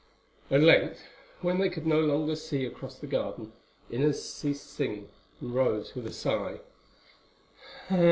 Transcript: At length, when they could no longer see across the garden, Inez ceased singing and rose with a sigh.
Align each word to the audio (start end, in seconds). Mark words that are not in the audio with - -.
At 0.49 0.61
length, 0.61 1.03
when 1.41 1.59
they 1.59 1.69
could 1.69 1.85
no 1.85 1.99
longer 1.99 2.35
see 2.35 2.65
across 2.65 2.97
the 2.97 3.05
garden, 3.05 3.51
Inez 3.91 4.27
ceased 4.33 4.71
singing 4.71 5.09
and 5.39 5.53
rose 5.53 5.93
with 5.93 6.07
a 6.07 6.11
sigh. 6.11 6.59